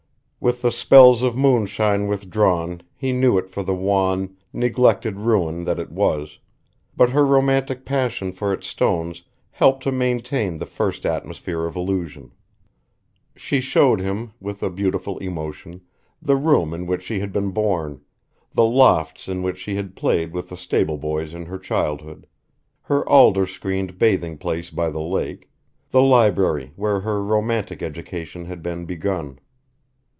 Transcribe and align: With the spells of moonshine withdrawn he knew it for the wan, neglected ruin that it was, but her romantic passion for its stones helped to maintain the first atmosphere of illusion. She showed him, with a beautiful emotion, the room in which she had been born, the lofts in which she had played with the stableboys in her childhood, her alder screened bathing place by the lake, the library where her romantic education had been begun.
With 0.43 0.63
the 0.63 0.71
spells 0.71 1.21
of 1.21 1.37
moonshine 1.37 2.07
withdrawn 2.07 2.81
he 2.95 3.11
knew 3.11 3.37
it 3.37 3.47
for 3.47 3.61
the 3.61 3.75
wan, 3.75 4.37
neglected 4.51 5.19
ruin 5.19 5.65
that 5.65 5.77
it 5.77 5.91
was, 5.91 6.39
but 6.97 7.11
her 7.11 7.23
romantic 7.23 7.85
passion 7.85 8.31
for 8.33 8.51
its 8.51 8.65
stones 8.65 9.21
helped 9.51 9.83
to 9.83 9.91
maintain 9.91 10.57
the 10.57 10.65
first 10.65 11.05
atmosphere 11.05 11.67
of 11.67 11.75
illusion. 11.75 12.31
She 13.35 13.61
showed 13.61 13.99
him, 13.99 14.31
with 14.39 14.63
a 14.63 14.71
beautiful 14.71 15.19
emotion, 15.19 15.81
the 16.19 16.35
room 16.35 16.73
in 16.73 16.87
which 16.87 17.03
she 17.03 17.19
had 17.19 17.31
been 17.31 17.51
born, 17.51 18.01
the 18.51 18.65
lofts 18.65 19.27
in 19.27 19.43
which 19.43 19.59
she 19.59 19.75
had 19.75 19.95
played 19.95 20.33
with 20.33 20.49
the 20.49 20.57
stableboys 20.57 21.35
in 21.35 21.45
her 21.45 21.59
childhood, 21.59 22.25
her 22.81 23.07
alder 23.07 23.45
screened 23.45 23.99
bathing 23.99 24.39
place 24.39 24.71
by 24.71 24.89
the 24.89 25.03
lake, 25.03 25.51
the 25.91 26.01
library 26.01 26.71
where 26.75 27.01
her 27.01 27.23
romantic 27.23 27.83
education 27.83 28.45
had 28.45 28.63
been 28.63 28.85
begun. 28.85 29.37